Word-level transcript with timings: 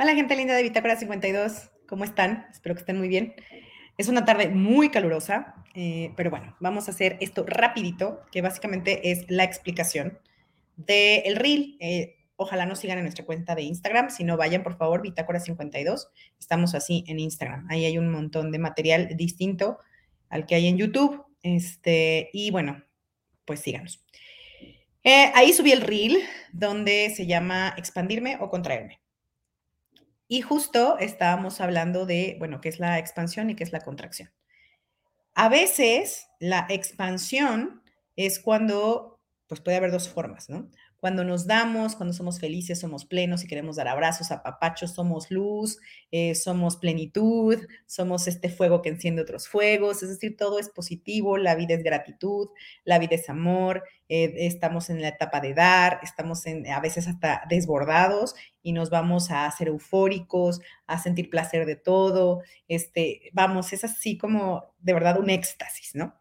Hola, 0.00 0.14
gente 0.14 0.36
linda 0.36 0.54
de 0.54 0.62
Bitácora 0.62 0.94
52. 0.94 1.72
¿Cómo 1.88 2.04
están? 2.04 2.46
Espero 2.52 2.76
que 2.76 2.82
estén 2.82 2.98
muy 2.98 3.08
bien. 3.08 3.34
Es 3.96 4.06
una 4.06 4.24
tarde 4.24 4.48
muy 4.48 4.90
calurosa, 4.90 5.56
eh, 5.74 6.12
pero 6.16 6.30
bueno, 6.30 6.56
vamos 6.60 6.86
a 6.86 6.92
hacer 6.92 7.16
esto 7.20 7.44
rapidito, 7.44 8.20
que 8.30 8.40
básicamente 8.40 9.10
es 9.10 9.28
la 9.28 9.42
explicación 9.42 10.20
del 10.76 11.22
el 11.24 11.34
reel. 11.34 11.76
Eh, 11.80 12.14
ojalá 12.36 12.64
nos 12.64 12.78
sigan 12.78 12.98
en 12.98 13.06
nuestra 13.06 13.24
cuenta 13.24 13.56
de 13.56 13.62
Instagram. 13.62 14.10
Si 14.10 14.22
no, 14.22 14.36
vayan, 14.36 14.62
por 14.62 14.78
favor, 14.78 15.02
Bitácora 15.02 15.40
52. 15.40 16.08
Estamos 16.38 16.76
así 16.76 17.02
en 17.08 17.18
Instagram. 17.18 17.66
Ahí 17.68 17.84
hay 17.84 17.98
un 17.98 18.08
montón 18.08 18.52
de 18.52 18.60
material 18.60 19.16
distinto 19.16 19.80
al 20.28 20.46
que 20.46 20.54
hay 20.54 20.68
en 20.68 20.78
YouTube. 20.78 21.24
Este, 21.42 22.30
y 22.32 22.52
bueno, 22.52 22.84
pues 23.44 23.58
síganos. 23.58 24.00
Eh, 25.02 25.32
ahí 25.34 25.52
subí 25.52 25.72
el 25.72 25.80
reel 25.80 26.18
donde 26.52 27.12
se 27.16 27.26
llama 27.26 27.74
expandirme 27.76 28.36
o 28.38 28.48
contraerme. 28.48 29.00
Y 30.28 30.42
justo 30.42 30.98
estábamos 30.98 31.60
hablando 31.60 32.04
de, 32.06 32.36
bueno, 32.38 32.60
qué 32.60 32.68
es 32.68 32.78
la 32.78 32.98
expansión 32.98 33.48
y 33.50 33.56
qué 33.56 33.64
es 33.64 33.72
la 33.72 33.80
contracción. 33.80 34.30
A 35.34 35.48
veces 35.48 36.28
la 36.38 36.66
expansión 36.68 37.82
es 38.16 38.38
cuando, 38.38 39.20
pues 39.46 39.60
puede 39.60 39.78
haber 39.78 39.90
dos 39.90 40.08
formas, 40.08 40.50
¿no? 40.50 40.70
Cuando 41.00 41.22
nos 41.22 41.46
damos, 41.46 41.94
cuando 41.94 42.12
somos 42.12 42.40
felices, 42.40 42.80
somos 42.80 43.04
plenos 43.04 43.44
y 43.44 43.46
queremos 43.46 43.76
dar 43.76 43.86
abrazos, 43.86 44.32
a 44.32 44.42
papachos, 44.42 44.94
somos 44.94 45.30
luz, 45.30 45.78
eh, 46.10 46.34
somos 46.34 46.76
plenitud, 46.76 47.56
somos 47.86 48.26
este 48.26 48.48
fuego 48.48 48.82
que 48.82 48.88
enciende 48.88 49.22
otros 49.22 49.46
fuegos, 49.48 50.02
es 50.02 50.08
decir, 50.08 50.36
todo 50.36 50.58
es 50.58 50.68
positivo, 50.68 51.36
la 51.38 51.54
vida 51.54 51.74
es 51.74 51.84
gratitud, 51.84 52.48
la 52.84 52.98
vida 52.98 53.14
es 53.14 53.28
amor, 53.30 53.84
eh, 54.08 54.34
estamos 54.38 54.90
en 54.90 55.00
la 55.00 55.08
etapa 55.08 55.40
de 55.40 55.54
dar, 55.54 56.00
estamos 56.02 56.46
en, 56.46 56.66
a 56.66 56.80
veces 56.80 57.06
hasta 57.06 57.42
desbordados 57.48 58.34
y 58.62 58.72
nos 58.72 58.90
vamos 58.90 59.30
a 59.30 59.46
hacer 59.46 59.68
eufóricos, 59.68 60.60
a 60.88 60.98
sentir 60.98 61.30
placer 61.30 61.64
de 61.64 61.76
todo, 61.76 62.42
este, 62.66 63.30
vamos, 63.32 63.72
es 63.72 63.84
así 63.84 64.18
como 64.18 64.74
de 64.80 64.94
verdad 64.94 65.20
un 65.20 65.30
éxtasis, 65.30 65.94
¿no? 65.94 66.14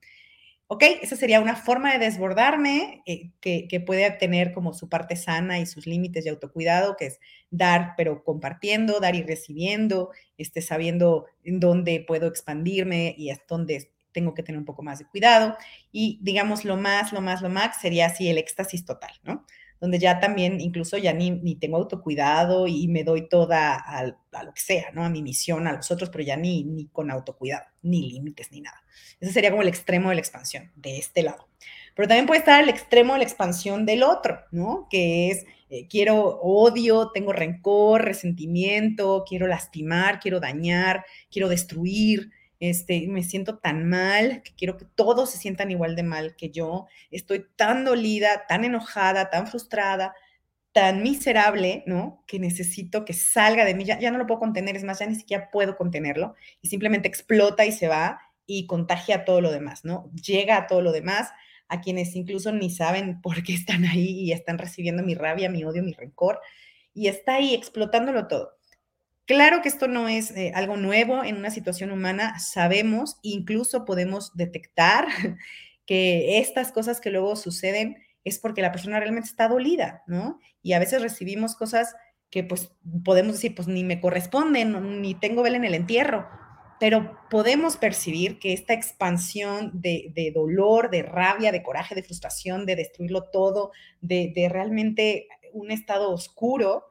¿Ok? 0.70 0.84
Esa 1.02 1.16
sería 1.16 1.40
una 1.40 1.56
forma 1.56 1.94
de 1.94 2.00
desbordarme 2.00 3.02
eh, 3.06 3.32
que, 3.40 3.84
puede 3.86 4.12
tener 4.12 4.52
como 4.52 4.74
su 4.74 4.90
parte 4.90 5.16
sana 5.16 5.60
y 5.60 5.66
sus 5.66 5.88
límites 5.88 6.26
de 6.26 6.30
autocuidado, 6.30 6.98
que 6.98 7.06
es 7.06 7.20
dar, 7.50 7.94
pero 7.96 8.24
compartiendo, 8.26 9.00
dar 9.00 9.16
y 9.16 9.24
recibiendo, 9.24 10.12
este, 10.38 10.62
sabiendo 10.62 11.26
en 11.44 11.62
dónde 11.62 12.04
puedo 12.06 12.28
expandirme 12.28 13.16
y 13.18 13.30
es 13.30 13.40
donde 13.48 13.94
tengo 14.12 14.34
que 14.34 14.44
tener 14.44 14.60
un 14.60 14.66
poco 14.66 14.84
más 14.84 15.00
de 15.00 15.06
cuidado. 15.06 15.56
Y 15.94 16.20
digamos, 16.22 16.66
lo 16.66 16.76
más, 16.76 17.14
lo 17.14 17.22
más, 17.22 17.42
lo 17.42 17.50
más 17.50 17.80
sería 17.80 18.08
así 18.08 18.28
el 18.28 18.38
éxtasis 18.38 18.84
total, 18.84 19.14
¿no? 19.24 19.46
Donde 19.80 20.00
ya 20.00 20.20
también 20.20 20.60
incluso 20.60 20.98
ya 20.98 21.14
ni, 21.14 21.32
ni 21.32 21.56
tengo 21.56 21.78
autocuidado 21.78 22.68
y 22.68 22.88
me 22.88 23.04
doy 23.04 23.30
toda 23.30 23.76
a, 23.76 24.04
lo 24.06 24.54
que 24.54 24.62
sea, 24.62 24.92
¿no? 24.94 25.04
A 25.04 25.10
mi 25.10 25.22
misión, 25.22 25.68
a 25.68 25.74
los 25.74 25.92
otros, 25.92 26.10
pero 26.10 26.24
ya 26.24 26.36
ni, 26.36 26.64
ni 26.64 26.88
con 26.88 27.12
autocuidado, 27.12 27.66
ni 27.82 28.12
límites, 28.12 28.52
ni 28.52 28.62
nada. 28.62 28.82
Ese 29.20 29.34
sería 29.34 29.50
como 29.50 29.62
el 29.62 29.68
extremo 29.68 30.10
de 30.10 30.16
la 30.16 30.22
expansión, 30.22 30.72
de 30.76 30.98
este 30.98 31.24
lado. 31.24 31.48
Pero 31.96 32.08
también 32.08 32.28
puede 32.28 32.40
estar 32.40 32.62
el 32.62 32.70
extremo 32.70 33.14
de 33.14 33.20
la 33.20 33.26
expansión 33.26 33.86
del 33.86 34.04
otro, 34.04 34.40
¿no? 34.52 34.88
Que 34.90 35.30
es, 35.30 35.46
eh, 35.70 35.88
quiero 35.88 36.40
odio, 36.42 37.12
tengo 37.12 37.34
rencor, 37.34 38.06
resentimiento, 38.06 39.26
quiero 39.28 39.48
lastimar, 39.48 40.20
quiero 40.20 40.40
dañar, 40.40 41.06
quiero 41.32 41.50
destruir, 41.50 42.32
este, 42.60 43.08
me 43.08 43.24
siento 43.24 43.58
tan 43.60 43.88
mal 43.88 44.42
que 44.44 44.54
quiero 44.56 44.78
que 44.78 44.86
todos 44.86 45.32
se 45.32 45.38
sientan 45.38 45.72
igual 45.72 45.96
de 45.96 46.04
mal 46.04 46.36
que 46.36 46.50
yo, 46.50 46.88
estoy 47.12 47.46
tan 47.56 47.86
dolida, 47.86 48.46
tan 48.48 48.66
enojada, 48.66 49.30
tan 49.30 49.48
frustrada, 49.48 50.14
tan 50.72 51.02
miserable, 51.02 51.84
¿no? 51.88 52.24
Que 52.28 52.40
necesito 52.40 53.06
que 53.06 53.14
salga 53.14 53.66
de 53.66 53.74
mí, 53.74 53.84
ya, 53.86 54.00
ya 54.00 54.12
no 54.12 54.18
lo 54.18 54.28
puedo 54.28 54.40
contener, 54.40 54.76
es 54.76 54.84
más, 54.84 55.00
ya 55.00 55.08
ni 55.08 55.16
siquiera 55.16 55.50
puedo 55.52 55.76
contenerlo 55.76 56.36
y 56.62 56.68
simplemente 56.70 57.08
explota 57.08 57.66
y 57.66 57.72
se 57.72 57.88
va 57.88 58.20
y 58.46 58.68
contagia 58.68 59.18
a 59.18 59.26
todo 59.26 59.42
lo 59.42 59.52
demás, 59.52 59.86
¿no? 59.86 60.12
Llega 60.14 60.58
a 60.58 60.68
todo 60.68 60.82
lo 60.82 60.92
demás, 60.92 61.30
a 61.68 61.82
quienes 61.82 62.16
incluso 62.16 62.52
ni 62.52 62.70
saben 62.70 63.22
por 63.22 63.44
qué 63.44 63.54
están 63.54 63.86
ahí 63.86 64.22
y 64.22 64.32
están 64.32 64.58
recibiendo 64.58 65.04
mi 65.04 65.16
rabia, 65.16 65.50
mi 65.50 65.64
odio, 65.64 65.84
mi 65.84 65.94
rencor, 65.94 66.40
y 66.94 67.08
está 67.08 67.36
ahí 67.36 67.54
explotándolo 67.54 68.28
todo. 68.28 68.57
Claro 69.28 69.62
que 69.62 69.68
esto 69.68 69.90
no 69.90 70.08
es 70.08 70.32
eh, 70.32 70.54
algo 70.56 70.78
nuevo 70.78 71.22
en 71.22 71.36
una 71.36 71.52
situación 71.52 71.92
humana, 71.92 72.40
sabemos, 72.40 73.18
incluso 73.24 73.84
podemos 73.84 74.34
detectar 74.38 75.06
que 75.86 76.40
estas 76.40 76.72
cosas 76.72 77.02
que 77.02 77.12
luego 77.12 77.36
suceden 77.36 77.98
es 78.24 78.40
porque 78.40 78.62
la 78.62 78.72
persona 78.72 79.02
realmente 79.02 79.28
está 79.28 79.50
dolida, 79.50 80.04
¿no? 80.08 80.40
Y 80.64 80.74
a 80.74 80.80
veces 80.80 81.02
recibimos 81.02 81.56
cosas 81.58 81.94
que 82.30 82.46
pues 82.46 82.72
podemos 83.04 83.34
decir, 83.34 83.54
pues 83.54 83.68
ni 83.68 83.84
me 83.84 84.00
corresponden, 84.00 85.02
ni 85.02 85.14
tengo 85.14 85.44
vela 85.44 85.58
en 85.58 85.66
el 85.66 85.76
entierro, 85.76 86.30
pero 86.80 87.20
podemos 87.30 87.76
percibir 87.76 88.40
que 88.40 88.54
esta 88.54 88.74
expansión 88.74 89.72
de, 89.74 90.32
dolor, 90.34 90.90
de 90.90 91.04
rabia, 91.04 91.52
de 91.52 91.64
coraje, 91.64 91.96
de 91.96 92.04
frustración, 92.04 92.66
de 92.66 92.78
destruirlo 92.78 93.24
todo, 93.30 93.72
de, 94.00 94.32
de 94.34 94.48
realmente 94.48 95.28
un 95.52 95.72
estado 95.72 96.12
oscuro, 96.12 96.86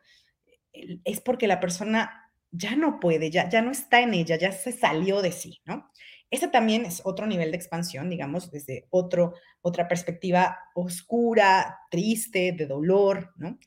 es 1.05 1.21
porque 1.21 1.47
la 1.47 1.61
persona 1.61 2.26
ya 2.57 2.77
no 2.77 3.01
puede, 3.01 3.31
ya, 3.31 3.49
ya 3.49 3.63
no 3.63 3.71
está 3.71 4.01
en 4.01 4.15
ella, 4.15 4.37
ya 4.37 4.53
se 4.53 4.73
salió 4.73 5.23
de 5.23 5.33
sí, 5.33 5.61
¿no? 5.65 5.91
Ese 6.31 6.49
también 6.49 6.85
es 6.85 7.03
otro 7.05 7.27
nivel 7.27 7.51
de 7.53 7.57
expansión, 7.57 8.11
digamos, 8.11 8.51
desde 8.51 8.87
otro, 8.91 9.35
otra 9.61 9.87
perspectiva 9.87 10.59
oscura, 10.75 11.79
triste, 11.91 12.53
de 12.53 12.67
dolor, 12.67 13.33
¿no? 13.37 13.59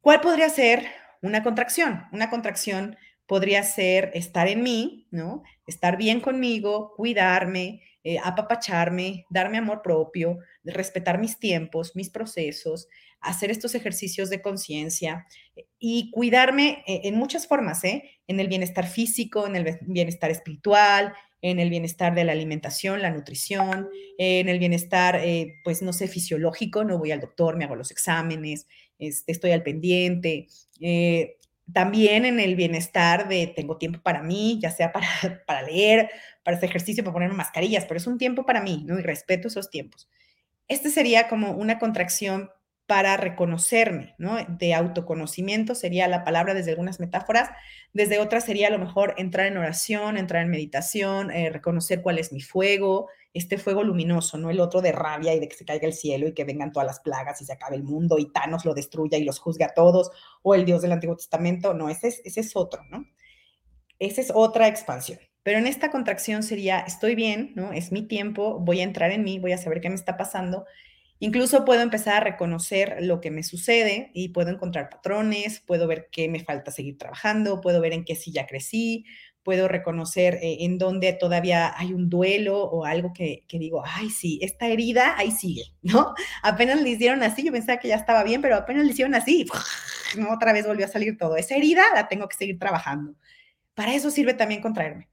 ¿Cuál 0.00 0.20
podría 0.20 0.48
ser 0.50 0.84
una 1.22 1.42
contracción? 1.42 2.04
Una 2.12 2.28
contracción 2.28 2.96
podría 3.26 3.62
ser 3.62 4.10
estar 4.14 4.48
en 4.48 4.62
mí, 4.62 5.06
¿no? 5.10 5.42
Estar 5.66 5.96
bien 5.96 6.20
conmigo, 6.20 6.92
cuidarme, 6.96 7.82
eh, 8.04 8.18
apapacharme, 8.22 9.26
darme 9.30 9.58
amor 9.58 9.82
propio, 9.82 10.38
respetar 10.64 11.18
mis 11.18 11.38
tiempos, 11.38 11.94
mis 11.94 12.10
procesos, 12.10 12.88
hacer 13.22 13.50
estos 13.50 13.74
ejercicios 13.74 14.28
de 14.28 14.42
conciencia 14.42 15.26
eh, 15.56 15.66
y 15.78 16.10
cuidarme 16.10 16.82
eh, 16.86 17.02
en 17.04 17.16
muchas 17.16 17.46
formas, 17.46 17.82
¿eh? 17.84 18.04
En 18.26 18.40
el 18.40 18.48
bienestar 18.48 18.86
físico, 18.86 19.46
en 19.46 19.56
el 19.56 19.78
bienestar 19.82 20.30
espiritual, 20.30 21.14
en 21.40 21.58
el 21.58 21.70
bienestar 21.70 22.14
de 22.14 22.24
la 22.24 22.32
alimentación, 22.32 23.02
la 23.02 23.10
nutrición, 23.10 23.88
en 24.16 24.48
el 24.48 24.60
bienestar, 24.60 25.20
pues 25.64 25.82
no 25.82 25.92
sé, 25.92 26.06
fisiológico, 26.06 26.84
no 26.84 26.98
voy 26.98 27.10
al 27.10 27.20
doctor, 27.20 27.56
me 27.56 27.64
hago 27.64 27.74
los 27.74 27.90
exámenes, 27.90 28.68
este, 29.00 29.32
estoy 29.32 29.50
al 29.50 29.64
pendiente. 29.64 30.46
también 31.72 32.26
en 32.26 32.38
el 32.38 32.54
bienestar 32.54 33.28
de 33.28 33.48
tengo 33.48 33.76
tiempo 33.76 34.00
para 34.04 34.22
mí, 34.22 34.60
ya 34.62 34.70
sea 34.70 34.92
para, 34.92 35.08
para 35.46 35.62
leer, 35.62 36.10
para 36.42 36.56
hacer 36.56 36.68
ejercicio, 36.68 37.04
para 37.04 37.14
ponerme 37.14 37.36
mascarillas, 37.36 37.84
pero 37.84 37.98
es 37.98 38.06
un 38.06 38.18
tiempo 38.18 38.44
para 38.44 38.62
mí, 38.62 38.84
¿no? 38.86 38.98
Y 38.98 39.02
respeto 39.02 39.48
esos 39.48 39.70
tiempos. 39.70 40.08
Este 40.68 40.90
sería 40.90 41.28
como 41.28 41.52
una 41.52 41.78
contracción 41.78 42.50
para 42.86 43.16
reconocerme, 43.16 44.14
¿no? 44.18 44.36
De 44.48 44.74
autoconocimiento 44.74 45.74
sería 45.74 46.08
la 46.08 46.24
palabra 46.24 46.52
desde 46.52 46.72
algunas 46.72 47.00
metáforas, 47.00 47.50
desde 47.92 48.18
otras 48.18 48.44
sería 48.44 48.68
a 48.68 48.70
lo 48.70 48.78
mejor 48.78 49.14
entrar 49.18 49.46
en 49.46 49.56
oración, 49.56 50.16
entrar 50.16 50.42
en 50.42 50.50
meditación, 50.50 51.30
eh, 51.30 51.48
reconocer 51.50 52.02
cuál 52.02 52.18
es 52.18 52.32
mi 52.32 52.40
fuego, 52.40 53.08
este 53.34 53.56
fuego 53.56 53.82
luminoso, 53.82 54.36
no 54.36 54.50
el 54.50 54.60
otro 54.60 54.82
de 54.82 54.92
rabia 54.92 55.32
y 55.34 55.40
de 55.40 55.48
que 55.48 55.56
se 55.56 55.64
caiga 55.64 55.86
el 55.86 55.94
cielo 55.94 56.28
y 56.28 56.34
que 56.34 56.44
vengan 56.44 56.72
todas 56.72 56.86
las 56.86 57.00
plagas 57.00 57.40
y 57.40 57.46
se 57.46 57.52
acabe 57.52 57.76
el 57.76 57.82
mundo 57.82 58.18
y 58.18 58.30
Thanos 58.30 58.64
lo 58.64 58.74
destruya 58.74 59.16
y 59.16 59.24
los 59.24 59.38
juzgue 59.38 59.64
a 59.64 59.74
todos, 59.74 60.10
o 60.42 60.54
el 60.54 60.64
Dios 60.64 60.82
del 60.82 60.92
Antiguo 60.92 61.16
Testamento, 61.16 61.72
no, 61.72 61.88
ese 61.88 62.08
es, 62.08 62.20
ese 62.24 62.40
es 62.40 62.56
otro, 62.56 62.84
¿no? 62.90 63.06
Esa 63.98 64.20
es 64.20 64.32
otra 64.34 64.68
expansión. 64.68 65.18
Pero 65.42 65.58
en 65.58 65.66
esta 65.66 65.90
contracción 65.90 66.42
sería, 66.42 66.80
estoy 66.80 67.14
bien, 67.14 67.52
¿no? 67.56 67.72
Es 67.72 67.92
mi 67.92 68.02
tiempo, 68.02 68.60
voy 68.60 68.80
a 68.80 68.84
entrar 68.84 69.10
en 69.10 69.24
mí, 69.24 69.38
voy 69.38 69.52
a 69.52 69.58
saber 69.58 69.80
qué 69.80 69.88
me 69.88 69.96
está 69.96 70.16
pasando 70.16 70.66
Incluso 71.22 71.64
puedo 71.64 71.82
empezar 71.82 72.14
a 72.14 72.20
reconocer 72.24 72.96
lo 72.98 73.20
que 73.20 73.30
me 73.30 73.44
sucede 73.44 74.10
y 74.12 74.30
puedo 74.30 74.50
encontrar 74.50 74.90
patrones, 74.90 75.60
puedo 75.60 75.86
ver 75.86 76.08
qué 76.10 76.28
me 76.28 76.40
falta 76.40 76.72
seguir 76.72 76.98
trabajando, 76.98 77.60
puedo 77.60 77.80
ver 77.80 77.92
en 77.92 78.04
qué 78.04 78.16
sí 78.16 78.32
ya 78.32 78.44
crecí, 78.44 79.04
puedo 79.44 79.68
reconocer 79.68 80.40
eh, 80.42 80.64
en 80.64 80.78
dónde 80.78 81.12
todavía 81.12 81.78
hay 81.78 81.92
un 81.92 82.10
duelo 82.10 82.64
o 82.64 82.86
algo 82.86 83.12
que, 83.12 83.44
digo, 83.52 83.84
ay, 83.86 84.10
sí, 84.10 84.40
esta 84.42 84.66
herida 84.66 85.16
ahí 85.16 85.30
sigue, 85.30 85.66
¿no? 85.82 86.12
Apenas 86.42 86.82
le 86.82 86.90
hicieron 86.90 87.22
así, 87.22 87.44
yo 87.44 87.52
pensaba 87.52 87.78
que 87.78 87.86
ya 87.86 87.94
estaba 87.94 88.24
bien, 88.24 88.42
pero 88.42 88.56
apenas 88.56 88.84
le 88.84 88.90
hicieron 88.90 89.14
así, 89.14 89.46
otra 90.28 90.52
vez 90.52 90.66
volvió 90.66 90.86
a 90.86 90.88
salir 90.88 91.16
todo. 91.16 91.36
Esa 91.36 91.54
herida 91.54 91.84
la 91.94 92.08
tengo 92.08 92.26
que 92.26 92.36
seguir 92.36 92.58
trabajando. 92.58 93.14
Para 93.74 93.94
eso 93.94 94.10
sirve 94.10 94.34
también 94.34 94.60
contraerme. 94.60 95.11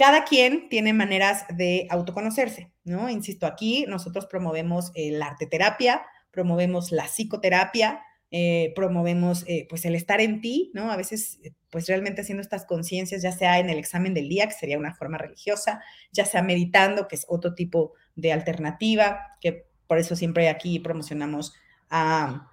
Cada 0.00 0.24
quien 0.24 0.70
tiene 0.70 0.94
maneras 0.94 1.44
de 1.54 1.86
autoconocerse, 1.90 2.72
¿no? 2.84 3.10
Insisto, 3.10 3.46
aquí 3.46 3.84
nosotros 3.86 4.24
promovemos 4.24 4.92
el 4.94 5.20
arte 5.20 5.44
terapia, 5.44 6.00
promovemos 6.30 6.90
la 6.90 7.04
psicoterapia, 7.04 8.00
eh, 8.30 8.72
promovemos 8.74 9.44
eh, 9.46 9.66
pues 9.68 9.84
el 9.84 9.94
estar 9.94 10.22
en 10.22 10.40
ti, 10.40 10.70
¿no? 10.72 10.90
A 10.90 10.96
veces 10.96 11.38
eh, 11.44 11.52
pues 11.68 11.86
realmente 11.86 12.22
haciendo 12.22 12.40
estas 12.40 12.64
conciencias, 12.64 13.20
ya 13.20 13.30
sea 13.30 13.58
en 13.58 13.68
el 13.68 13.78
examen 13.78 14.14
del 14.14 14.30
día, 14.30 14.46
que 14.46 14.54
sería 14.54 14.78
una 14.78 14.94
forma 14.94 15.18
religiosa, 15.18 15.82
ya 16.12 16.24
sea 16.24 16.40
meditando, 16.40 17.06
que 17.06 17.16
es 17.16 17.26
otro 17.28 17.54
tipo 17.54 17.92
de 18.16 18.32
alternativa, 18.32 19.36
que 19.38 19.66
por 19.86 19.98
eso 19.98 20.16
siempre 20.16 20.48
aquí 20.48 20.78
promocionamos 20.78 21.52
a 21.90 22.46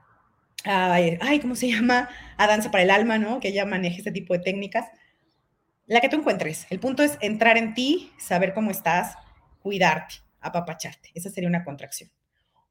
ay, 0.65 1.39
¿cómo 1.39 1.55
se 1.55 1.69
llama? 1.69 2.09
A 2.35 2.45
danza 2.45 2.71
para 2.71 2.83
el 2.83 2.91
alma, 2.91 3.17
¿no? 3.17 3.39
Que 3.39 3.47
ella 3.47 3.65
maneje 3.65 3.99
este 3.99 4.11
tipo 4.11 4.33
de 4.33 4.39
técnicas. 4.39 4.85
La 5.87 6.01
que 6.01 6.09
tú 6.09 6.17
encuentres. 6.17 6.67
El 6.69 6.81
punto 6.81 7.01
es 7.01 7.17
entrar 7.21 7.57
en 7.57 7.73
ti, 7.73 8.11
saber 8.19 8.53
cómo 8.53 8.71
estás, 8.71 9.15
cuidarte, 9.61 10.15
apapacharte. 10.41 11.11
Esa 11.15 11.29
sería 11.29 11.47
una 11.47 11.63
contracción. 11.63 12.11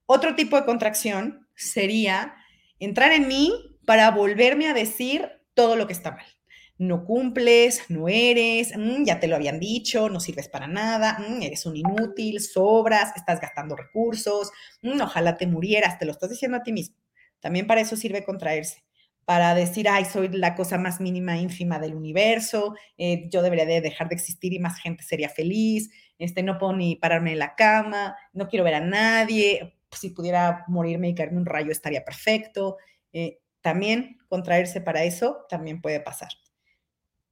Otro 0.04 0.34
tipo 0.36 0.56
de 0.56 0.66
contracción 0.66 1.48
sería 1.54 2.34
entrar 2.78 3.12
en 3.12 3.26
mí 3.26 3.78
para 3.86 4.10
volverme 4.10 4.68
a 4.68 4.74
decir 4.74 5.30
todo 5.54 5.76
lo 5.76 5.86
que 5.86 5.94
está 5.94 6.10
mal. 6.12 6.26
No 6.76 7.06
cumples, 7.06 7.88
no 7.88 8.06
eres, 8.06 8.76
mm, 8.76 9.04
ya 9.04 9.18
te 9.18 9.28
lo 9.28 9.36
habían 9.36 9.58
dicho, 9.58 10.10
no 10.10 10.20
sirves 10.20 10.50
para 10.50 10.66
nada, 10.66 11.18
mm, 11.18 11.40
eres 11.40 11.64
un 11.64 11.74
inútil, 11.74 12.40
sobras, 12.40 13.16
estás 13.16 13.40
gastando 13.40 13.76
recursos, 13.76 14.50
mm, 14.82 15.00
ojalá 15.00 15.38
te 15.38 15.46
murieras, 15.46 15.98
te 15.98 16.04
lo 16.04 16.12
estás 16.12 16.28
diciendo 16.28 16.58
a 16.58 16.62
ti 16.62 16.72
mismo. 16.72 16.96
También 17.40 17.66
para 17.66 17.80
eso 17.80 17.96
sirve 17.96 18.24
contraerse, 18.24 18.84
para 19.26 19.54
decir, 19.54 19.88
ay, 19.88 20.06
soy 20.06 20.28
la 20.28 20.54
cosa 20.54 20.78
más 20.78 21.00
mínima, 21.00 21.36
ínfima 21.36 21.78
del 21.78 21.94
universo, 21.94 22.74
eh, 22.96 23.28
yo 23.28 23.42
debería 23.42 23.66
de 23.66 23.80
dejar 23.80 24.08
de 24.08 24.14
existir 24.14 24.54
y 24.54 24.60
más 24.60 24.78
gente 24.80 25.02
sería 25.02 25.28
feliz, 25.28 25.90
este, 26.18 26.42
no 26.42 26.58
puedo 26.58 26.72
ni 26.72 26.96
pararme 26.96 27.32
en 27.32 27.40
la 27.40 27.56
cama, 27.56 28.16
no 28.32 28.48
quiero 28.48 28.64
ver 28.64 28.74
a 28.74 28.80
nadie, 28.80 29.76
si 29.90 30.10
pudiera 30.10 30.64
morirme 30.68 31.08
y 31.08 31.14
caerme 31.14 31.38
un 31.38 31.46
rayo 31.46 31.72
estaría 31.72 32.04
perfecto. 32.04 32.76
Eh, 33.12 33.40
también 33.60 34.18
contraerse 34.28 34.80
para 34.80 35.04
eso 35.04 35.44
también 35.48 35.80
puede 35.80 36.00
pasar. 36.00 36.30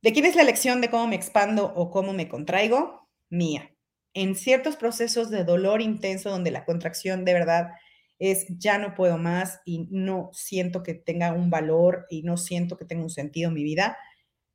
¿De 0.03 0.13
quién 0.13 0.27
es 0.27 0.35
la 0.35 0.43
elección 0.43 0.81
de 0.81 0.91
cómo 0.91 1.07
me 1.07 1.17
expando 1.17 1.73
o 1.77 1.91
cómo 1.91 2.13
me 2.13 2.29
contraigo? 2.29 3.09
Mía. 3.31 3.71
En 4.15 4.35
ciertos 4.35 4.77
procesos 4.77 5.31
de 5.31 5.45
dolor 5.45 5.81
intenso 5.81 6.31
donde 6.31 6.51
la 6.51 6.65
contracción 6.65 7.25
de 7.25 7.35
verdad 7.35 7.71
es 8.31 8.47
ya 8.59 8.79
no 8.79 8.95
puedo 8.95 9.19
más 9.19 9.61
y 9.65 9.87
no 9.91 10.31
siento 10.33 10.83
que 10.83 10.95
tenga 10.95 11.33
un 11.33 11.51
valor 11.51 12.07
y 12.11 12.23
no 12.23 12.37
siento 12.37 12.77
que 12.77 12.85
tenga 12.85 13.03
un 13.03 13.11
sentido 13.11 13.49
en 13.49 13.55
mi 13.55 13.65
vida, 13.65 13.97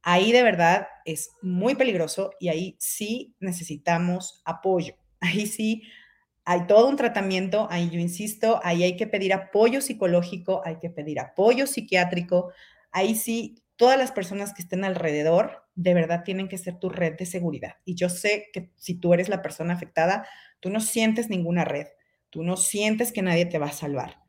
ahí 0.01 0.31
de 0.31 0.43
verdad 0.43 0.87
es 1.05 1.31
muy 1.41 1.75
peligroso 1.75 2.31
y 2.39 2.49
ahí 2.49 2.75
sí 2.79 3.35
necesitamos 3.39 4.41
apoyo. 4.45 4.95
Ahí 5.21 5.47
sí 5.47 5.83
hay 6.45 6.65
todo 6.65 6.87
un 6.87 6.95
tratamiento, 6.95 7.67
ahí 7.69 7.89
yo 7.91 7.99
insisto, 7.99 8.59
ahí 8.63 8.83
hay 8.83 8.97
que 8.97 9.05
pedir 9.05 9.33
apoyo 9.33 9.81
psicológico, 9.81 10.63
hay 10.65 10.79
que 10.79 10.89
pedir 10.89 11.19
apoyo 11.19 11.67
psiquiátrico, 11.67 12.51
ahí 12.91 13.15
sí 13.15 13.61
todas 13.75 13.99
las 13.99 14.11
personas 14.11 14.53
que 14.53 14.63
estén 14.63 14.83
alrededor 14.83 15.63
de 15.75 15.93
verdad 15.93 16.23
tienen 16.23 16.47
que 16.47 16.57
ser 16.57 16.79
tu 16.79 16.89
red 16.89 17.17
de 17.17 17.25
seguridad. 17.25 17.75
Y 17.85 17.95
yo 17.95 18.09
sé 18.09 18.47
que 18.51 18.71
si 18.77 18.95
tú 18.95 19.13
eres 19.13 19.29
la 19.29 19.41
persona 19.41 19.73
afectada, 19.73 20.27
tú 20.59 20.69
no 20.69 20.79
sientes 20.81 21.29
ninguna 21.29 21.65
red, 21.65 21.87
tú 22.29 22.43
no 22.43 22.57
sientes 22.57 23.11
que 23.11 23.21
nadie 23.21 23.45
te 23.45 23.59
va 23.59 23.67
a 23.67 23.71
salvar, 23.71 24.21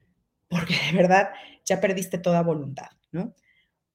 porque 0.49 0.75
de 0.91 0.97
verdad 0.97 1.31
ya 1.65 1.81
perdiste 1.81 2.19
toda 2.19 2.43
voluntad, 2.43 2.89
¿no? 3.13 3.35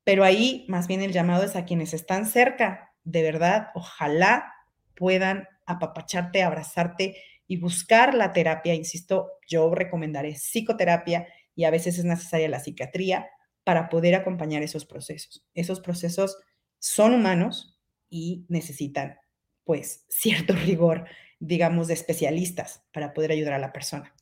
Pero 0.04 0.24
ahí 0.24 0.66
más 0.68 0.88
bien 0.88 1.02
el 1.02 1.12
llamado 1.12 1.44
es 1.44 1.56
a 1.56 1.66
quienes 1.66 1.94
están 1.94 2.26
cerca, 2.26 2.94
de 3.04 3.22
verdad, 3.24 3.70
ojalá 3.74 4.54
puedan 4.96 5.48
apapacharte, 5.66 6.44
abrazarte 6.44 7.18
y 7.48 7.58
buscar 7.58 8.14
la 8.14 8.34
terapia. 8.34 8.74
Insisto, 8.74 9.32
yo 9.48 9.74
recomendaré 9.74 10.34
psicoterapia 10.36 11.28
y 11.56 11.66
a 11.66 11.72
veces 11.72 11.98
es 12.00 12.06
necesaria 12.06 12.50
la 12.50 12.60
psiquiatría 12.60 13.28
para 13.64 13.90
poder 13.90 14.16
acompañar 14.16 14.64
esos 14.64 14.86
procesos. 14.86 15.46
Esos 15.54 15.80
procesos 15.80 16.38
son 16.80 17.14
humanos 17.14 17.80
y 18.10 18.46
necesitan 18.50 19.18
pues 19.64 20.06
cierto 20.08 20.54
rigor 20.66 21.06
digamos, 21.46 21.88
de 21.88 21.94
especialistas 21.94 22.84
para 22.92 23.14
poder 23.14 23.32
ayudar 23.32 23.54
a 23.54 23.60
la 23.60 23.74
persona. 23.74 24.14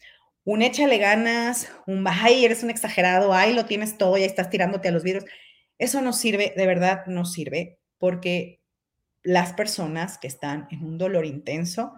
Un 0.45 0.61
échale 0.61 0.97
ganas, 0.97 1.71
un 1.87 2.05
ay, 2.07 2.43
eres 2.43 2.63
un 2.63 2.69
exagerado, 2.69 3.33
ay, 3.33 3.53
lo 3.53 3.65
tienes 3.65 3.97
todo, 3.97 4.17
ya 4.17 4.25
estás 4.25 4.49
tirándote 4.49 4.89
a 4.89 4.91
los 4.91 5.03
vidrios. 5.03 5.25
Eso 5.77 6.01
no 6.01 6.13
sirve, 6.13 6.53
de 6.55 6.67
verdad 6.67 7.05
no 7.07 7.25
sirve, 7.25 7.79
porque 7.97 8.61
las 9.23 9.53
personas 9.53 10.17
que 10.17 10.27
están 10.27 10.67
en 10.69 10.83
un 10.83 10.97
dolor 10.97 11.25
intenso, 11.25 11.93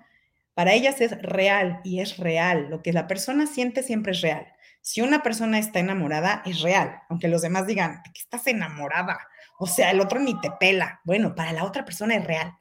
para 0.54 0.74
ellas 0.74 1.02
es 1.02 1.20
real 1.22 1.82
y 1.84 2.02
es 2.02 2.18
real. 2.18 2.68
Lo 2.70 2.82
que 2.84 2.94
la 2.94 3.08
persona 3.08 3.48
siente 3.48 3.82
siempre 3.82 4.12
es 4.12 4.22
real. 4.22 4.46
Si 4.82 5.02
una 5.02 5.24
persona 5.24 5.58
está 5.58 5.80
enamorada, 5.80 6.44
es 6.46 6.62
real, 6.62 7.02
aunque 7.10 7.28
los 7.28 7.42
demás 7.42 7.66
digan, 7.66 8.04
que 8.04 8.22
estás 8.22 8.46
enamorada? 8.46 9.18
O 9.58 9.66
sea, 9.66 9.90
el 9.90 10.00
otro 10.00 10.20
ni 10.20 10.40
te 10.40 10.52
pela. 10.60 11.02
Bueno, 11.04 11.34
para 11.34 11.52
la 11.54 11.64
otra 11.64 11.84
persona 11.84 12.16
es 12.16 12.24
real. 12.24 12.54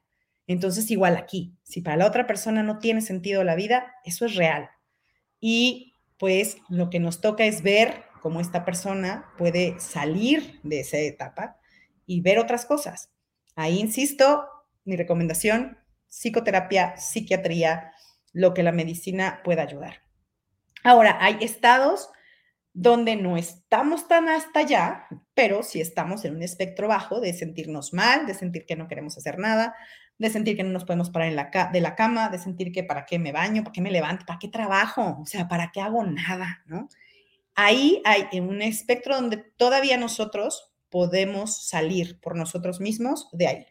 Entonces, 0.47 0.91
igual 0.91 1.17
aquí, 1.17 1.57
si 1.63 1.81
para 1.81 1.97
la 1.97 2.07
otra 2.07 2.27
persona 2.27 2.63
no 2.63 2.79
tiene 2.79 3.01
sentido 3.01 3.43
la 3.43 3.55
vida, 3.55 3.95
eso 4.03 4.25
es 4.25 4.35
real. 4.35 4.69
Y 5.39 5.93
pues 6.17 6.57
lo 6.69 6.89
que 6.89 6.99
nos 6.99 7.21
toca 7.21 7.45
es 7.45 7.61
ver 7.61 8.03
cómo 8.21 8.39
esta 8.39 8.65
persona 8.65 9.31
puede 9.37 9.79
salir 9.79 10.59
de 10.63 10.79
esa 10.79 10.97
etapa 10.97 11.59
y 12.05 12.21
ver 12.21 12.39
otras 12.39 12.65
cosas. 12.65 13.11
Ahí 13.55 13.79
insisto, 13.79 14.47
mi 14.83 14.95
recomendación, 14.95 15.77
psicoterapia, 16.07 16.97
psiquiatría, 16.97 17.91
lo 18.33 18.53
que 18.53 18.63
la 18.63 18.71
medicina 18.71 19.41
pueda 19.43 19.63
ayudar. 19.63 20.01
Ahora, 20.83 21.17
hay 21.21 21.37
estados 21.41 22.09
donde 22.73 23.15
no 23.15 23.37
estamos 23.37 24.07
tan 24.07 24.27
hasta 24.27 24.59
allá, 24.59 25.07
pero 25.33 25.63
sí 25.63 25.79
estamos 25.79 26.25
en 26.25 26.35
un 26.35 26.43
espectro 26.43 26.89
bajo 26.89 27.21
de 27.21 27.33
sentirnos 27.33 27.93
mal, 27.93 28.27
de 28.27 28.33
sentir 28.33 28.65
que 28.65 28.75
no 28.75 28.87
queremos 28.87 29.17
hacer 29.17 29.39
nada, 29.39 29.73
de 30.17 30.29
sentir 30.29 30.55
que 30.55 30.63
no 30.63 30.71
nos 30.71 30.85
podemos 30.85 31.09
parar 31.09 31.27
en 31.27 31.35
la 31.35 31.69
de 31.71 31.81
la 31.81 31.95
cama, 31.95 32.29
de 32.29 32.39
sentir 32.39 32.71
que 32.71 32.83
para 32.83 33.05
qué 33.05 33.19
me 33.19 33.31
baño, 33.31 33.63
para 33.63 33.73
qué 33.73 33.81
me 33.81 33.91
levanto, 33.91 34.25
para 34.25 34.39
qué 34.39 34.47
trabajo, 34.47 35.17
o 35.21 35.25
sea, 35.25 35.47
para 35.47 35.71
qué 35.71 35.81
hago 35.81 36.03
nada, 36.03 36.63
¿no? 36.65 36.89
Ahí 37.55 38.01
hay 38.05 38.39
un 38.39 38.61
espectro 38.61 39.15
donde 39.15 39.37
todavía 39.37 39.97
nosotros 39.97 40.73
podemos 40.89 41.67
salir 41.67 42.19
por 42.19 42.35
nosotros 42.35 42.79
mismos 42.79 43.29
de 43.31 43.47
ahí. 43.47 43.65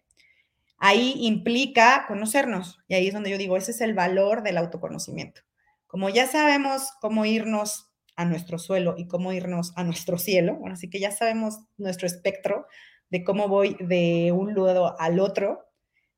Ahí 0.79 1.15
implica 1.21 2.05
conocernos 2.07 2.79
y 2.89 2.95
ahí 2.95 3.09
es 3.09 3.15
donde 3.15 3.31
yo 3.31 3.39
digo, 3.39 3.57
ese 3.57 3.71
es 3.71 3.81
el 3.81 3.95
valor 3.95 4.43
del 4.43 4.59
autoconocimiento. 4.59 5.43
Como 5.87 6.09
ya 6.09 6.27
sabemos 6.27 6.91
cómo 7.01 7.25
irnos 7.25 7.91
a 8.17 8.25
nuestro 8.25 8.59
suelo 8.59 8.95
y 8.97 9.07
cómo 9.07 9.33
irnos 9.33 9.73
a 9.77 9.85
nuestro 9.85 10.19
cielo. 10.19 10.57
Bueno, 10.57 10.75
así 10.75 10.89
que 10.91 11.01
ya 11.01 11.11
sabemos 11.11 11.61
nuestro 11.77 12.07
espectro 12.07 12.67
de 13.11 13.25
cómo 13.25 13.49
voy 13.49 13.77
de 13.81 14.33
un 14.33 14.55
lado 14.55 14.99
al 15.01 15.21
otro. 15.21 15.65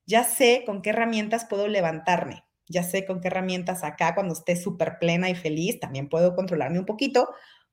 Ya 0.07 0.23
sé 0.23 0.63
con 0.65 0.81
qué 0.81 0.89
herramientas 0.91 1.45
puedo 1.45 1.67
levantarme. 1.67 2.45
Ya 2.67 2.83
sé 2.83 3.05
con 3.05 3.21
qué 3.21 3.27
herramientas 3.27 3.83
acá, 3.83 4.15
cuando 4.15 4.33
esté 4.33 4.55
súper 4.55 4.97
plena 4.99 5.29
y 5.29 5.35
feliz, 5.35 5.79
también 5.79 6.09
puedo 6.09 6.35
controlarme 6.35 6.79
un 6.79 6.85
poquito 6.85 7.29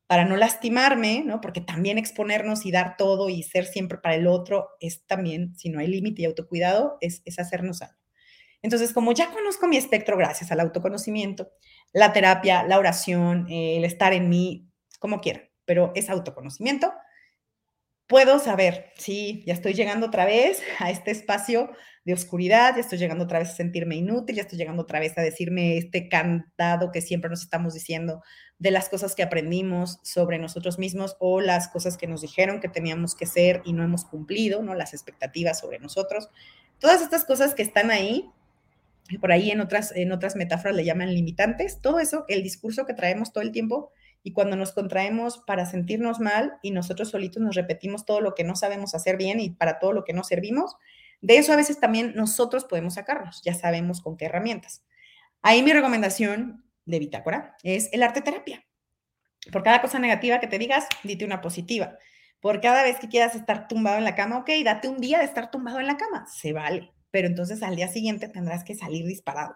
para 0.07 0.25
no 0.25 0.37
lastimarme, 0.37 1.23
¿no? 1.25 1.41
Porque 1.41 1.61
también 1.61 1.97
exponernos 1.97 2.67
y 2.67 2.71
dar 2.71 2.97
todo 2.97 3.29
y 3.29 3.43
ser 3.43 3.65
siempre 3.67 3.99
para 3.99 4.17
el 4.17 4.27
otro 4.27 4.69
es 4.81 5.07
también, 5.07 5.57
si 5.57 5.71
no 5.71 5.81
hay 5.81 5.87
límite 5.87 6.23
y 6.23 6.25
autocuidado, 6.27 6.99
es, 7.01 7.23
es 7.25 7.39
hacernos 7.39 7.79
daño. 7.79 7.97
Entonces, 8.63 8.93
como 8.93 9.13
ya 9.13 9.31
conozco 9.31 9.69
mi 9.69 9.77
espectro 9.77 10.17
gracias 10.17 10.51
al 10.51 10.61
autoconocimiento, 10.61 11.51
la 11.93 12.13
terapia, 12.13 12.65
la 12.65 12.79
oración, 12.79 13.47
el 13.51 13.85
estar 13.85 14.13
en 14.13 14.29
mí, 14.29 14.69
como 14.99 15.21
quieran, 15.21 15.45
pero 15.65 15.93
es 15.95 16.11
autoconocimiento. 16.11 16.93
Puedo 18.07 18.39
saber, 18.39 18.93
sí, 18.97 19.43
ya 19.47 19.55
estoy 19.55 19.75
llegando 19.75 20.07
otra 20.07 20.25
vez 20.27 20.63
a 20.79 20.91
este 20.91 21.11
espacio 21.11 21.71
de 22.05 22.13
oscuridad, 22.13 22.75
ya 22.75 22.81
estoy 22.81 22.99
llegando 22.99 23.25
otra 23.25 23.39
vez 23.39 23.51
a 23.51 23.55
sentirme 23.57 23.97
inútil, 23.97 24.37
ya 24.37 24.43
estoy 24.43 24.59
llegando 24.59 24.83
otra 24.83 25.01
vez 25.01 25.17
a 25.17 25.23
decirme 25.23 25.79
este 25.79 26.09
cantado 26.09 26.93
que 26.93 27.01
siempre 27.01 27.31
nos 27.31 27.43
estamos 27.43 27.73
diciendo 27.73 28.23
de 28.59 28.71
las 28.71 28.89
cosas 28.89 29.15
que 29.15 29.23
aprendimos 29.23 30.01
sobre 30.03 30.39
nosotros 30.39 30.79
mismos 30.79 31.17
o 31.19 31.41
las 31.41 31.69
cosas 31.69 31.97
que 31.97 32.07
nos 32.07 32.21
dijeron 32.21 32.61
que 32.61 32.69
teníamos 32.69 33.15
que 33.15 33.27
ser 33.27 33.63
y 33.65 33.73
no 33.73 33.83
hemos 33.83 34.05
cumplido, 34.05 34.63
¿no? 34.63 34.75
Las 34.75 34.93
expectativas 34.93 35.59
sobre 35.59 35.79
nosotros. 35.79 36.29
Todas 36.79 37.01
estas 37.01 37.25
cosas 37.25 37.55
que 37.55 37.63
están 37.63 37.91
ahí 37.91 38.31
por 39.21 39.33
ahí 39.33 39.51
en 39.51 39.61
otras, 39.61 39.93
en 39.95 40.13
otras 40.13 40.35
metáforas 40.35 40.77
le 40.77 40.85
llaman 40.85 41.15
limitantes, 41.15 41.81
todo 41.81 41.99
eso, 41.99 42.25
el 42.29 42.43
discurso 42.43 42.87
que 42.87 42.95
traemos 42.95 43.33
todo 43.33 43.45
el 43.45 43.53
tiempo 43.53 43.93
y 44.23 44.33
cuando 44.33 44.57
nos 44.57 44.73
contraemos 44.73 45.39
para 45.47 45.67
sentirnos 45.67 46.21
mal 46.21 46.55
y 46.63 46.71
nosotros 46.71 47.11
solitos 47.11 47.43
nos 47.43 47.55
repetimos 47.55 48.07
todo 48.07 48.23
lo 48.23 48.35
que 48.35 48.45
no 48.45 48.57
sabemos 48.57 48.95
hacer 48.95 49.19
bien 49.19 49.41
y 49.41 49.51
para 49.51 49.79
todo 49.79 49.93
lo 49.93 50.05
que 50.05 50.15
no 50.15 50.25
servimos, 50.25 50.77
de 51.25 51.39
eso 51.39 51.53
a 51.53 51.57
veces 51.57 51.81
también 51.81 52.13
nosotros 52.15 52.65
podemos 52.65 52.95
sacarnos, 52.95 53.43
ya 53.43 53.55
sabemos 53.55 54.01
con 54.01 54.17
qué 54.17 54.27
herramientas. 54.27 54.85
Ahí 55.43 55.63
mi 55.63 55.73
recomendación 55.73 56.65
de 56.85 56.99
bitácora 56.99 57.57
es 57.63 57.89
el 57.93 58.03
arte 58.03 58.21
terapia. 58.21 58.65
Por 59.53 59.63
cada 59.63 59.83
cosa 59.83 59.99
negativa 59.99 60.41
que 60.41 60.47
te 60.47 60.59
digas, 60.59 60.87
dite 61.03 61.25
una 61.25 61.41
positiva. 61.41 61.99
Por 62.41 62.61
cada 62.61 62.83
vez 62.83 62.99
que 62.99 63.09
quieras 63.09 63.35
estar 63.35 63.69
tumbado 63.69 63.99
en 63.99 64.05
la 64.05 64.15
cama, 64.15 64.39
ok, 64.39 64.51
date 64.65 64.89
un 64.89 64.99
día 64.99 65.19
de 65.19 65.25
estar 65.25 65.51
tumbado 65.51 65.81
en 65.81 65.87
la 65.87 65.97
cama, 65.97 66.27
se 66.27 66.53
vale 66.53 66.95
pero 67.15 67.29
entonces 67.29 67.63
al 67.63 67.77
día 67.77 67.87
siguiente 67.87 68.27
tendrás 68.27 68.65
que 68.65 68.75
salir 68.75 69.07
disparado. 69.07 69.55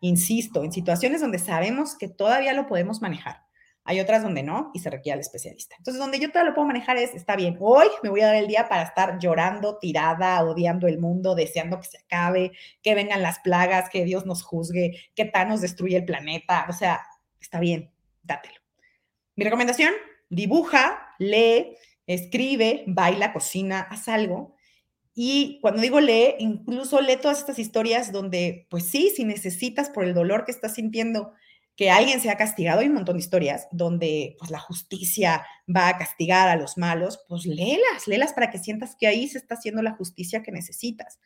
Insisto, 0.00 0.64
en 0.64 0.72
situaciones 0.72 1.20
donde 1.20 1.38
sabemos 1.38 1.98
que 1.98 2.08
todavía 2.08 2.54
lo 2.54 2.66
podemos 2.66 3.02
manejar. 3.02 3.42
Hay 3.86 4.00
otras 4.00 4.22
donde 4.22 4.42
no 4.42 4.70
y 4.72 4.78
se 4.78 4.88
requiere 4.88 5.14
al 5.14 5.20
especialista. 5.20 5.76
Entonces, 5.76 6.00
donde 6.00 6.18
yo 6.18 6.28
todavía 6.28 6.50
lo 6.50 6.54
puedo 6.54 6.66
manejar 6.66 6.96
es, 6.96 7.14
está 7.14 7.36
bien, 7.36 7.58
hoy 7.60 7.86
me 8.02 8.08
voy 8.08 8.22
a 8.22 8.26
dar 8.26 8.36
el 8.36 8.46
día 8.46 8.66
para 8.66 8.82
estar 8.82 9.18
llorando, 9.18 9.78
tirada, 9.78 10.42
odiando 10.42 10.86
el 10.86 10.98
mundo, 10.98 11.34
deseando 11.34 11.80
que 11.80 11.88
se 11.88 11.98
acabe, 11.98 12.52
que 12.82 12.94
vengan 12.94 13.22
las 13.22 13.40
plagas, 13.40 13.90
que 13.90 14.04
Dios 14.04 14.24
nos 14.24 14.42
juzgue, 14.42 14.98
que 15.14 15.26
Thanos 15.26 15.60
destruye 15.60 15.96
el 15.96 16.06
planeta. 16.06 16.66
O 16.70 16.72
sea, 16.72 17.02
está 17.40 17.60
bien, 17.60 17.90
dátelo. 18.22 18.56
Mi 19.36 19.44
recomendación, 19.44 19.92
dibuja, 20.30 21.14
lee, 21.18 21.76
escribe, 22.06 22.84
baila, 22.86 23.34
cocina, 23.34 23.80
haz 23.90 24.08
algo. 24.08 24.54
Y 25.14 25.58
cuando 25.60 25.82
digo 25.82 26.00
lee, 26.00 26.36
incluso 26.38 27.00
lee 27.00 27.18
todas 27.20 27.38
estas 27.38 27.58
historias 27.58 28.12
donde, 28.12 28.66
pues 28.70 28.88
sí, 28.88 29.12
si 29.14 29.24
necesitas 29.24 29.90
por 29.90 30.04
el 30.04 30.14
dolor 30.14 30.44
que 30.44 30.52
estás 30.52 30.74
sintiendo 30.74 31.34
que 31.76 31.90
alguien 31.90 32.20
sea 32.20 32.36
castigado, 32.36 32.80
hay 32.80 32.86
un 32.86 32.94
montón 32.94 33.16
de 33.16 33.22
historias 33.22 33.66
donde 33.72 34.36
pues 34.38 34.50
la 34.50 34.60
justicia 34.60 35.44
va 35.74 35.88
a 35.88 35.98
castigar 35.98 36.48
a 36.48 36.56
los 36.56 36.78
malos, 36.78 37.24
pues 37.28 37.46
léelas, 37.46 38.06
léelas 38.06 38.32
para 38.32 38.50
que 38.50 38.58
sientas 38.58 38.96
que 38.98 39.08
ahí 39.08 39.26
se 39.28 39.38
está 39.38 39.54
haciendo 39.54 39.82
la 39.82 39.96
justicia 39.96 40.42
que 40.42 40.52
necesitas. 40.52 41.18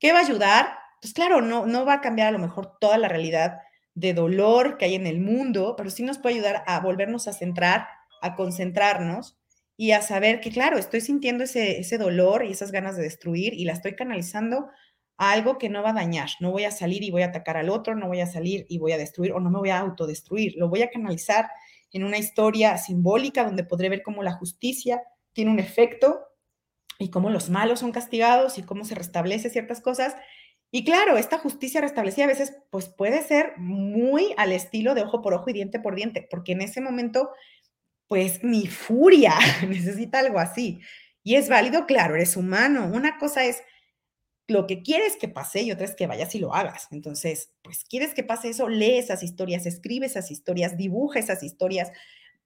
¿Qué 0.00 0.12
va 0.12 0.18
a 0.18 0.22
ayudar? 0.22 0.70
Pues 1.00 1.14
claro, 1.14 1.40
no, 1.40 1.66
no 1.66 1.84
va 1.84 1.94
a 1.94 2.00
cambiar 2.00 2.28
a 2.28 2.32
lo 2.32 2.38
mejor 2.40 2.76
toda 2.80 2.98
la 2.98 3.08
realidad 3.08 3.58
de 3.94 4.14
dolor 4.14 4.76
que 4.78 4.86
hay 4.86 4.96
en 4.96 5.06
el 5.06 5.20
mundo, 5.20 5.74
pero 5.76 5.90
sí 5.90 6.02
nos 6.02 6.18
puede 6.18 6.36
ayudar 6.36 6.64
a 6.66 6.80
volvernos 6.80 7.28
a 7.28 7.32
centrar, 7.32 7.86
a 8.20 8.34
concentrarnos 8.34 9.38
y 9.76 9.92
a 9.92 10.02
saber 10.02 10.40
que, 10.40 10.50
claro, 10.50 10.78
estoy 10.78 11.00
sintiendo 11.00 11.44
ese, 11.44 11.78
ese 11.78 11.98
dolor 11.98 12.44
y 12.44 12.50
esas 12.50 12.72
ganas 12.72 12.96
de 12.96 13.04
destruir 13.04 13.54
y 13.54 13.64
la 13.64 13.72
estoy 13.72 13.94
canalizando 13.94 14.68
algo 15.16 15.58
que 15.58 15.68
no 15.68 15.82
va 15.82 15.90
a 15.90 15.94
dañar. 15.94 16.28
No 16.40 16.50
voy 16.50 16.64
a 16.64 16.70
salir 16.70 17.02
y 17.02 17.10
voy 17.10 17.22
a 17.22 17.26
atacar 17.26 17.56
al 17.56 17.70
otro, 17.70 17.94
no 17.94 18.08
voy 18.08 18.20
a 18.20 18.26
salir 18.26 18.66
y 18.68 18.78
voy 18.78 18.92
a 18.92 18.98
destruir 18.98 19.32
o 19.32 19.40
no 19.40 19.50
me 19.50 19.58
voy 19.58 19.70
a 19.70 19.78
autodestruir. 19.78 20.54
Lo 20.56 20.68
voy 20.68 20.82
a 20.82 20.90
canalizar 20.90 21.48
en 21.92 22.04
una 22.04 22.18
historia 22.18 22.76
simbólica 22.78 23.44
donde 23.44 23.64
podré 23.64 23.88
ver 23.88 24.02
cómo 24.02 24.22
la 24.22 24.32
justicia 24.32 25.02
tiene 25.32 25.50
un 25.50 25.60
efecto 25.60 26.20
y 26.98 27.10
cómo 27.10 27.30
los 27.30 27.50
malos 27.50 27.80
son 27.80 27.92
castigados 27.92 28.58
y 28.58 28.62
cómo 28.62 28.84
se 28.84 28.94
restablece 28.94 29.50
ciertas 29.50 29.80
cosas. 29.80 30.16
Y 30.70 30.84
claro, 30.84 31.16
esta 31.16 31.38
justicia 31.38 31.80
restablecida 31.80 32.24
a 32.24 32.28
veces 32.28 32.56
pues 32.70 32.88
puede 32.88 33.22
ser 33.22 33.52
muy 33.58 34.34
al 34.36 34.52
estilo 34.52 34.94
de 34.94 35.02
ojo 35.02 35.22
por 35.22 35.34
ojo 35.34 35.50
y 35.50 35.52
diente 35.52 35.78
por 35.78 35.94
diente, 35.94 36.26
porque 36.28 36.52
en 36.52 36.62
ese 36.62 36.80
momento 36.80 37.30
pues 38.08 38.42
mi 38.42 38.66
furia 38.66 39.34
necesita 39.68 40.18
algo 40.18 40.38
así. 40.38 40.80
Y 41.22 41.36
es 41.36 41.48
válido, 41.48 41.86
claro, 41.86 42.16
eres 42.16 42.36
humano. 42.36 42.90
Una 42.92 43.18
cosa 43.18 43.44
es 43.44 43.62
lo 44.46 44.66
que 44.66 44.82
quieres 44.82 45.16
que 45.16 45.28
pase 45.28 45.62
y 45.62 45.72
otra 45.72 45.86
es 45.86 45.94
que 45.94 46.06
vayas 46.06 46.34
y 46.34 46.38
lo 46.38 46.54
hagas. 46.54 46.88
Entonces, 46.90 47.52
pues 47.62 47.84
quieres 47.84 48.14
que 48.14 48.24
pase 48.24 48.50
eso, 48.50 48.68
lee 48.68 48.98
esas 48.98 49.22
historias, 49.22 49.66
escribe 49.66 50.06
esas 50.06 50.30
historias, 50.30 50.76
dibuja 50.76 51.18
esas 51.18 51.42
historias, 51.42 51.90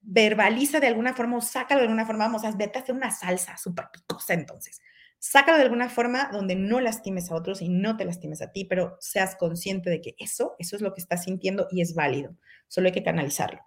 verbaliza 0.01 0.81
de 0.81 0.87
alguna 0.87 1.15
forma 1.15 1.37
o 1.37 1.41
sácalo 1.41 1.81
de 1.81 1.87
alguna 1.87 2.07
forma, 2.07 2.27
vamos, 2.27 2.45
a 2.45 2.53
vete 2.53 2.79
a 2.79 2.83
hacer 2.83 2.95
una 2.95 3.11
salsa 3.11 3.57
súper 3.57 3.87
picosa 3.93 4.35
entonces. 4.35 4.81
Sácalo 5.19 5.59
de 5.59 5.65
alguna 5.65 5.89
forma 5.89 6.31
donde 6.33 6.55
no 6.55 6.81
lastimes 6.81 7.31
a 7.31 7.35
otros 7.35 7.61
y 7.61 7.69
no 7.69 7.97
te 7.97 8.05
lastimes 8.05 8.41
a 8.41 8.53
ti, 8.53 8.65
pero 8.65 8.97
seas 9.01 9.35
consciente 9.35 9.91
de 9.91 10.01
que 10.01 10.15
eso, 10.19 10.55
eso 10.61 10.77
es 10.77 10.83
lo 10.83 10.95
que 10.95 11.01
estás 11.01 11.25
sintiendo 11.25 11.67
y 11.73 11.81
es 11.81 11.95
válido. 11.95 12.37
Solo 12.69 12.87
hay 12.87 12.93
que 12.93 13.03
canalizarlo. 13.03 13.61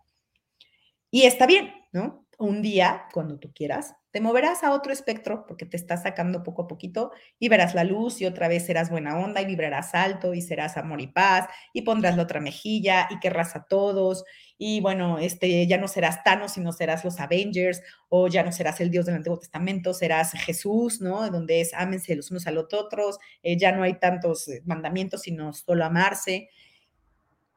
Y 1.10 1.24
está 1.24 1.46
bien, 1.46 1.74
¿no? 1.92 2.21
Un 2.42 2.64
día, 2.64 3.04
cuando 3.14 3.38
tú 3.38 3.52
quieras, 3.54 3.94
te 4.10 4.20
moverás 4.20 4.64
a 4.64 4.72
otro 4.72 4.92
espectro 4.92 5.46
porque 5.46 5.68
te 5.68 5.78
estás 5.78 6.02
sacando 6.02 6.42
poco 6.42 6.64
a 6.64 6.68
poquito 6.68 7.12
y 7.38 7.50
verás 7.50 7.76
la 7.76 7.84
luz 7.84 8.20
y 8.20 8.26
otra 8.26 8.48
vez 8.48 8.66
serás 8.66 8.90
buena 8.90 9.16
onda 9.20 9.44
y 9.44 9.46
vibrarás 9.46 9.94
alto 9.94 10.34
y 10.34 10.42
serás 10.42 10.76
amor 10.76 11.02
y 11.02 11.08
paz 11.08 11.48
y 11.72 11.84
pondrás 11.84 12.18
la 12.18 12.24
otra 12.24 12.40
mejilla 12.40 13.08
y 13.12 13.20
querrás 13.20 13.56
a 13.56 13.66
todos 13.66 14.24
y 14.58 14.82
bueno, 14.82 15.20
este 15.20 15.68
ya 15.68 15.78
no 15.78 15.88
serás 15.88 16.24
Thanos, 16.24 16.54
sino 16.54 16.72
serás 16.72 17.06
los 17.06 17.20
Avengers 17.20 17.84
o 18.10 18.28
ya 18.28 18.42
no 18.42 18.52
serás 18.52 18.82
el 18.82 18.90
Dios 18.90 19.06
del 19.06 19.18
Antiguo 19.18 19.38
Testamento, 19.38 19.94
serás 19.94 20.32
Jesús, 20.32 21.00
¿no? 21.00 21.30
Donde 21.30 21.62
es 21.62 21.76
ámense 21.76 22.16
los 22.16 22.32
unos 22.32 22.48
a 22.48 22.52
los 22.52 22.74
otros, 22.74 23.20
eh, 23.44 23.56
ya 23.56 23.72
no 23.72 23.84
hay 23.84 24.00
tantos 24.00 24.48
eh, 24.48 24.64
mandamientos, 24.66 25.22
sino 25.22 25.54
solo 25.54 25.86
amarse. 25.86 26.50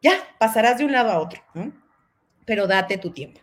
Ya, 0.02 0.12
pasarás 0.38 0.76
de 0.76 0.84
un 0.84 0.92
lado 0.92 1.10
a 1.10 1.20
otro, 1.20 1.40
¿no? 1.54 1.72
Pero 2.44 2.66
date 2.66 2.98
tu 2.98 3.10
tiempo. 3.10 3.40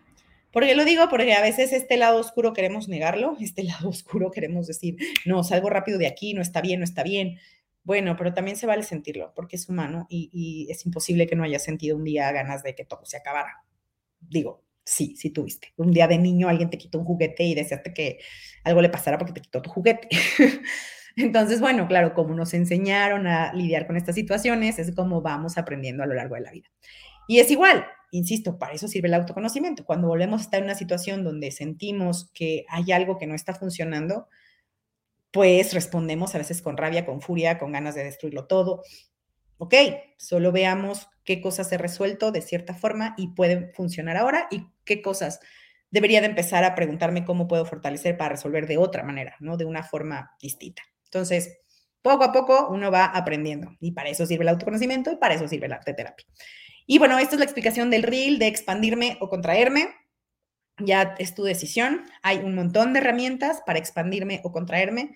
Porque 0.52 0.76
lo 0.76 0.86
digo 0.86 1.08
porque 1.10 1.34
a 1.34 1.42
veces 1.42 1.72
este 1.74 1.98
lado 1.98 2.20
oscuro 2.20 2.54
queremos 2.54 2.88
negarlo, 2.88 3.38
este 3.40 3.64
lado 3.64 3.90
oscuro 3.90 4.32
queremos 4.32 4.68
decir, 4.68 4.98
no, 5.26 5.44
salgo 5.44 5.70
rápido 5.70 5.98
de 5.98 6.08
aquí, 6.08 6.34
no 6.34 6.42
está 6.42 6.62
bien, 6.62 6.80
no 6.80 6.84
está 6.84 7.04
bien. 7.04 7.40
Bueno, 7.84 8.16
pero 8.16 8.34
también 8.34 8.58
se 8.58 8.68
vale 8.68 8.84
sentirlo 8.84 9.34
porque 9.36 9.56
es 9.56 9.68
humano 9.68 10.06
y, 10.10 10.68
es 10.70 10.86
imposible 10.86 11.26
que 11.26 11.36
no 11.36 11.44
haya 11.44 11.58
sentido 11.58 11.98
un 11.98 12.04
día 12.04 12.32
ganas 12.32 12.62
de 12.64 12.76
que 12.76 12.86
todo 12.86 13.06
se 13.06 13.18
acabara. 13.18 13.64
Digo, 14.20 14.64
sí, 14.86 15.16
sí 15.16 15.32
tuviste. 15.32 15.74
Un 15.78 15.92
día 15.92 16.08
de 16.08 16.20
niño 16.20 16.48
alguien 16.48 16.70
te 16.70 16.78
quitó 16.78 17.00
un 17.00 17.06
juguete 17.06 17.44
y 17.44 17.56
deseaste 17.56 17.94
que 17.94 18.20
algo 18.64 18.82
le 18.82 18.90
pasara 18.90 19.18
porque 19.18 19.34
te 19.34 19.42
quitó 19.42 19.62
tu 19.64 19.72
juguete. 19.72 20.10
Entonces, 21.16 21.60
bueno, 21.60 21.88
claro, 21.88 22.14
como 22.14 22.36
nos 22.36 22.54
enseñaron 22.54 23.28
a 23.28 23.52
lidiar 23.54 23.88
con 23.88 23.98
estas 23.98 24.16
situaciones, 24.16 24.80
es 24.80 24.96
como 24.96 25.22
vamos 25.22 25.58
aprendiendo 25.58 26.04
a 26.04 26.06
lo 26.06 26.14
largo 26.14 26.36
de 26.36 26.42
la 26.42 26.52
vida. 26.52 26.70
Y 27.28 27.40
es 27.40 27.52
igual, 27.52 27.86
insisto, 28.12 28.58
para 28.58 28.74
eso 28.74 28.88
sirve 28.88 29.08
el 29.08 29.16
autoconocimiento. 29.16 29.86
Cuando 29.86 30.08
volvemos 30.08 30.42
a 30.42 30.44
estar 30.44 30.60
en 30.60 30.66
una 30.66 30.76
situación 30.76 31.24
donde 31.24 31.52
sentimos 31.52 32.30
que 32.34 32.66
hay 32.70 32.92
algo 32.92 33.18
que 33.18 33.28
no 33.28 33.36
está 33.36 33.56
funcionando, 33.56 34.28
pues 35.32 35.74
respondemos 35.74 36.36
a 36.36 36.38
veces 36.38 36.62
con 36.62 36.78
rabia, 36.78 37.06
con 37.06 37.22
furia, 37.22 37.58
con 37.58 37.72
ganas 37.72 37.96
de 37.96 38.04
destruirlo 38.04 38.46
todo. 38.46 38.84
Ok, 39.58 39.74
solo 40.18 40.52
veamos 40.52 41.08
qué 41.24 41.42
cosas 41.42 41.72
he 41.72 41.78
resuelto 41.78 42.32
de 42.32 42.42
cierta 42.42 42.74
forma 42.74 43.16
y 43.18 43.30
pueden 43.30 43.72
funcionar 43.74 44.18
ahora 44.18 44.48
y 44.52 44.66
qué 44.84 45.02
cosas 45.02 45.40
debería 45.90 46.22
de 46.22 46.28
empezar 46.28 46.64
a 46.64 46.76
preguntarme 46.76 47.26
cómo 47.26 47.48
puedo 47.48 47.66
fortalecer 47.66 48.18
para 48.18 48.32
resolver 48.32 48.66
de 48.68 48.78
otra 48.78 49.04
manera, 49.04 49.36
¿no? 49.40 49.58
De 49.58 49.66
una 49.66 49.84
forma 49.84 50.32
distinta. 50.42 50.82
Entonces, 51.06 51.60
poco 52.02 52.24
a 52.24 52.32
poco 52.32 52.70
uno 52.70 52.90
va 52.92 53.06
aprendiendo 53.06 53.76
y 53.80 53.92
para 53.92 54.10
eso 54.10 54.26
sirve 54.26 54.44
el 54.44 54.50
autoconocimiento 54.50 55.12
y 55.12 55.18
para 55.18 55.36
eso 55.36 55.48
sirve 55.48 55.68
la 55.68 55.76
arte 55.76 55.94
terapia. 55.94 56.26
Y 56.86 57.00
bueno, 57.00 57.20
esta 57.20 57.36
es 57.36 57.40
la 57.40 57.46
explicación 57.46 57.90
del 57.90 58.04
reel 58.04 58.40
de 58.40 58.48
expandirme 58.48 59.18
o 59.22 59.30
contraerme. 59.30 59.90
Ya 60.78 61.16
es 61.20 61.36
tu 61.36 61.44
decisión. 61.44 62.04
Hay 62.24 62.38
un 62.38 62.56
montón 62.56 62.94
de 62.94 63.00
herramientas 63.00 63.62
para 63.66 63.80
expandirme 63.80 64.42
o 64.44 64.52
contraerme. 64.52 65.16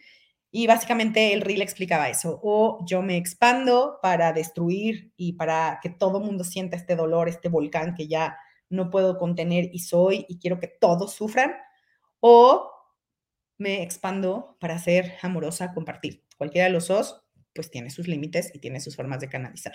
Y 0.51 0.67
básicamente 0.67 1.34
el 1.34 1.41
reel 1.41 1.62
explicaba 1.62 2.10
eso. 2.10 2.39
O 2.41 2.86
yo 2.88 3.01
me 3.01 3.17
expando 3.17 4.00
para 4.01 4.31
destruir 4.31 5.12
y 5.17 5.34
para 5.34 5.79
que 5.81 5.89
todo 5.89 6.19
mundo 6.19 6.43
sienta 6.43 6.77
este 6.77 6.95
dolor, 6.95 7.27
este 7.27 7.50
volcán 7.50 7.93
que 7.95 8.07
ya 8.07 8.38
no 8.69 8.89
puedo 8.89 9.17
contener 9.17 9.69
y 9.74 9.79
soy 9.79 10.25
y 10.29 10.39
quiero 10.39 10.60
que 10.60 10.67
todos 10.67 11.13
sufran. 11.13 11.55
O 12.19 12.72
me 13.57 13.84
expando 13.84 14.57
para 14.60 14.79
ser 14.79 15.15
amorosa, 15.22 15.74
compartir. 15.74 16.24
Cualquiera 16.38 16.67
de 16.67 16.74
los 16.74 16.88
dos, 16.88 17.24
pues 17.53 17.72
tiene 17.72 17.89
sus 17.89 18.07
límites 18.07 18.51
y 18.53 18.60
tiene 18.60 18.79
sus 18.79 18.95
formas 18.95 19.19
de 19.19 19.29
canalizar. 19.29 19.74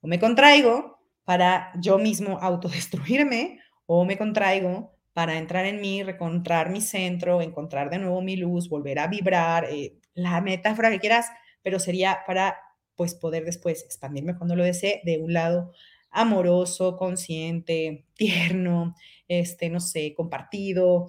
O 0.00 0.08
me 0.08 0.18
contraigo 0.18 0.99
para 1.24 1.72
yo 1.80 1.98
mismo 1.98 2.38
autodestruirme 2.40 3.60
o 3.86 4.04
me 4.04 4.18
contraigo 4.18 4.96
para 5.12 5.38
entrar 5.38 5.66
en 5.66 5.80
mí, 5.80 6.02
recontrar 6.02 6.70
mi 6.70 6.80
centro, 6.80 7.42
encontrar 7.42 7.90
de 7.90 7.98
nuevo 7.98 8.22
mi 8.22 8.36
luz, 8.36 8.68
volver 8.68 8.98
a 8.98 9.06
vibrar, 9.08 9.64
eh, 9.64 9.98
la 10.14 10.40
metáfora 10.40 10.90
que 10.90 11.00
quieras, 11.00 11.26
pero 11.62 11.78
sería 11.78 12.20
para 12.26 12.56
pues 12.94 13.14
poder 13.14 13.44
después 13.44 13.82
expandirme 13.84 14.36
cuando 14.36 14.56
lo 14.56 14.64
desee 14.64 15.00
de 15.04 15.18
un 15.18 15.32
lado 15.32 15.72
amoroso, 16.10 16.96
consciente, 16.96 18.06
tierno, 18.14 18.94
este, 19.28 19.70
no 19.70 19.80
sé, 19.80 20.14
compartido, 20.14 21.08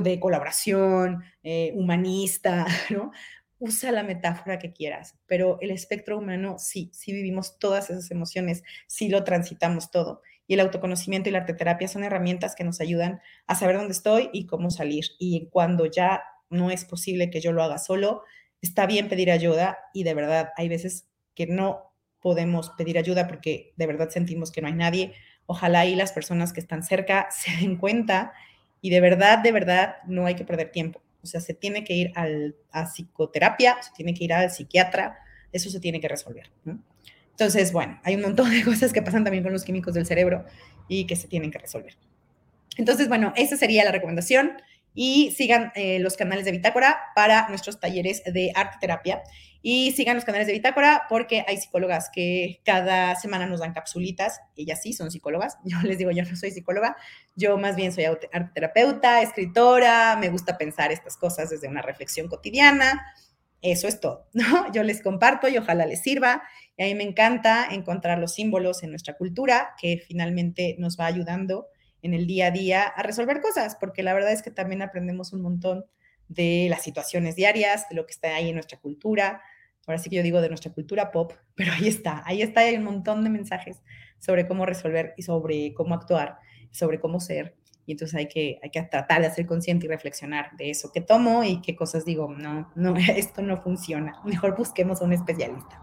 de 0.00 0.18
colaboración, 0.18 1.22
eh, 1.42 1.72
humanista, 1.76 2.66
¿no? 2.90 3.12
Usa 3.58 3.92
la 3.92 4.02
metáfora 4.02 4.58
que 4.58 4.72
quieras, 4.72 5.16
pero 5.26 5.58
el 5.60 5.70
espectro 5.70 6.18
humano 6.18 6.56
sí, 6.58 6.90
sí 6.92 7.12
vivimos 7.12 7.58
todas 7.58 7.90
esas 7.90 8.10
emociones, 8.10 8.62
sí 8.86 9.08
lo 9.08 9.24
transitamos 9.24 9.90
todo. 9.90 10.22
Y 10.46 10.54
el 10.54 10.60
autoconocimiento 10.60 11.28
y 11.28 11.32
la 11.32 11.38
arteterapia 11.38 11.88
son 11.88 12.04
herramientas 12.04 12.54
que 12.54 12.64
nos 12.64 12.80
ayudan 12.80 13.20
a 13.46 13.54
saber 13.54 13.76
dónde 13.76 13.92
estoy 13.92 14.30
y 14.32 14.46
cómo 14.46 14.70
salir. 14.70 15.06
Y 15.18 15.48
cuando 15.50 15.86
ya 15.86 16.22
no 16.50 16.70
es 16.70 16.84
posible 16.84 17.30
que 17.30 17.40
yo 17.40 17.52
lo 17.52 17.62
haga 17.62 17.78
solo, 17.78 18.22
está 18.60 18.86
bien 18.86 19.08
pedir 19.08 19.30
ayuda 19.30 19.78
y 19.92 20.04
de 20.04 20.14
verdad 20.14 20.50
hay 20.56 20.68
veces 20.68 21.08
que 21.34 21.46
no 21.46 21.92
podemos 22.20 22.70
pedir 22.70 22.98
ayuda 22.98 23.26
porque 23.26 23.72
de 23.76 23.86
verdad 23.86 24.10
sentimos 24.10 24.52
que 24.52 24.60
no 24.60 24.68
hay 24.68 24.74
nadie. 24.74 25.14
Ojalá 25.46 25.86
y 25.86 25.96
las 25.96 26.12
personas 26.12 26.52
que 26.52 26.60
están 26.60 26.82
cerca 26.82 27.28
se 27.32 27.50
den 27.56 27.76
cuenta 27.76 28.32
y 28.80 28.90
de 28.90 29.00
verdad, 29.00 29.38
de 29.38 29.52
verdad, 29.52 29.96
no 30.06 30.26
hay 30.26 30.36
que 30.36 30.44
perder 30.44 30.70
tiempo 30.70 31.05
o 31.26 31.30
sea, 31.30 31.40
se 31.40 31.54
tiene 31.54 31.84
que 31.84 31.94
ir 31.94 32.12
al, 32.14 32.56
a 32.70 32.86
psicoterapia, 32.86 33.82
se 33.82 33.90
tiene 33.92 34.14
que 34.14 34.24
ir 34.24 34.32
al 34.32 34.50
psiquiatra, 34.50 35.18
eso 35.52 35.70
se 35.70 35.80
tiene 35.80 36.00
que 36.00 36.08
resolver. 36.08 36.50
Entonces, 37.30 37.72
bueno, 37.72 38.00
hay 38.04 38.14
un 38.14 38.22
montón 38.22 38.50
de 38.50 38.62
cosas 38.64 38.92
que 38.92 39.02
pasan 39.02 39.24
también 39.24 39.42
con 39.42 39.52
los 39.52 39.64
químicos 39.64 39.94
del 39.94 40.06
cerebro 40.06 40.44
y 40.88 41.06
que 41.06 41.16
se 41.16 41.28
tienen 41.28 41.50
que 41.50 41.58
resolver. 41.58 41.94
Entonces, 42.76 43.08
bueno, 43.08 43.32
esa 43.36 43.56
sería 43.56 43.84
la 43.84 43.92
recomendación 43.92 44.52
y 44.96 45.30
sigan 45.30 45.72
eh, 45.76 45.98
los 46.00 46.16
canales 46.16 46.46
de 46.46 46.52
Bitácora 46.52 46.98
para 47.14 47.48
nuestros 47.50 47.78
talleres 47.78 48.24
de 48.24 48.50
arte 48.54 48.78
terapia 48.80 49.22
y 49.60 49.92
sigan 49.92 50.14
los 50.14 50.24
canales 50.24 50.46
de 50.46 50.54
Bitácora 50.54 51.04
porque 51.08 51.44
hay 51.46 51.58
psicólogas 51.58 52.08
que 52.10 52.60
cada 52.64 53.14
semana 53.14 53.46
nos 53.46 53.60
dan 53.60 53.74
capsulitas. 53.74 54.40
Ellas 54.56 54.80
sí 54.80 54.94
son 54.94 55.10
psicólogas. 55.10 55.58
Yo 55.64 55.78
les 55.82 55.98
digo, 55.98 56.10
yo 56.12 56.24
no 56.24 56.34
soy 56.34 56.50
psicóloga. 56.50 56.96
Yo 57.34 57.58
más 57.58 57.76
bien 57.76 57.92
soy 57.92 58.04
arte 58.04 58.28
terapeuta, 58.54 59.20
escritora. 59.20 60.16
Me 60.16 60.30
gusta 60.30 60.56
pensar 60.56 60.92
estas 60.92 61.16
cosas 61.16 61.50
desde 61.50 61.68
una 61.68 61.82
reflexión 61.82 62.28
cotidiana. 62.28 63.04
Eso 63.60 63.88
es 63.88 64.00
todo, 64.00 64.28
¿no? 64.32 64.72
Yo 64.72 64.82
les 64.82 65.02
comparto 65.02 65.48
y 65.48 65.58
ojalá 65.58 65.84
les 65.84 66.00
sirva. 66.00 66.42
Y 66.78 66.84
a 66.84 66.86
mí 66.86 66.94
me 66.94 67.04
encanta 67.04 67.66
encontrar 67.70 68.18
los 68.18 68.32
símbolos 68.34 68.82
en 68.82 68.90
nuestra 68.90 69.14
cultura 69.16 69.74
que 69.78 70.02
finalmente 70.06 70.76
nos 70.78 70.98
va 70.98 71.06
ayudando 71.06 71.66
en 72.06 72.14
el 72.14 72.26
día 72.26 72.46
a 72.46 72.50
día 72.50 72.82
a 72.84 73.02
resolver 73.02 73.40
cosas, 73.40 73.76
porque 73.78 74.02
la 74.02 74.14
verdad 74.14 74.32
es 74.32 74.42
que 74.42 74.50
también 74.50 74.80
aprendemos 74.80 75.32
un 75.32 75.42
montón 75.42 75.84
de 76.28 76.68
las 76.70 76.82
situaciones 76.82 77.36
diarias, 77.36 77.88
de 77.88 77.96
lo 77.96 78.06
que 78.06 78.12
está 78.12 78.34
ahí 78.34 78.48
en 78.48 78.54
nuestra 78.54 78.78
cultura. 78.78 79.42
Ahora 79.86 79.98
sí 79.98 80.10
que 80.10 80.16
yo 80.16 80.22
digo 80.22 80.40
de 80.40 80.48
nuestra 80.48 80.72
cultura 80.72 81.10
pop, 81.12 81.32
pero 81.54 81.72
ahí 81.72 81.88
está, 81.88 82.22
ahí 82.24 82.42
está, 82.42 82.60
hay 82.60 82.76
un 82.76 82.84
montón 82.84 83.22
de 83.22 83.30
mensajes 83.30 83.82
sobre 84.18 84.46
cómo 84.46 84.64
resolver 84.66 85.14
y 85.16 85.22
sobre 85.22 85.74
cómo 85.74 85.94
actuar, 85.94 86.38
sobre 86.70 86.98
cómo 86.98 87.20
ser. 87.20 87.54
Y 87.84 87.92
entonces 87.92 88.16
hay 88.16 88.26
que, 88.26 88.58
hay 88.62 88.70
que 88.70 88.82
tratar 88.82 89.22
de 89.22 89.30
ser 89.30 89.46
consciente 89.46 89.86
y 89.86 89.88
reflexionar 89.88 90.50
de 90.56 90.70
eso 90.70 90.90
que 90.92 91.00
tomo 91.00 91.44
y 91.44 91.60
qué 91.60 91.76
cosas 91.76 92.04
digo, 92.04 92.34
no, 92.36 92.72
no, 92.74 92.96
esto 93.16 93.42
no 93.42 93.62
funciona. 93.62 94.20
Mejor 94.24 94.56
busquemos 94.56 95.00
a 95.00 95.04
un 95.04 95.12
especialista. 95.12 95.80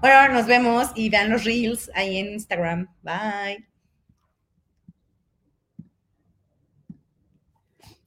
Bueno, 0.00 0.32
nos 0.32 0.46
vemos 0.46 0.92
y 0.94 1.08
vean 1.10 1.30
los 1.30 1.44
reels 1.44 1.90
ahí 1.94 2.18
en 2.18 2.32
Instagram. 2.34 2.88
Bye. 3.02 3.75